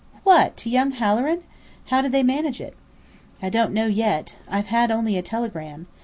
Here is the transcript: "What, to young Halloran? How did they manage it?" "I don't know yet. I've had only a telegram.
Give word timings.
"What, 0.23 0.57
to 0.57 0.69
young 0.71 0.93
Halloran? 0.93 1.43
How 1.89 2.01
did 2.01 2.11
they 2.11 2.23
manage 2.23 2.59
it?" 2.59 2.75
"I 3.39 3.49
don't 3.51 3.71
know 3.71 3.85
yet. 3.85 4.35
I've 4.49 4.65
had 4.65 4.89
only 4.89 5.15
a 5.15 5.21
telegram. 5.21 5.85